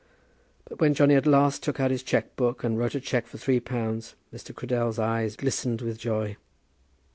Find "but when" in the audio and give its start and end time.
0.67-0.95